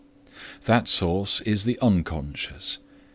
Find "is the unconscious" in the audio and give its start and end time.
1.41-2.79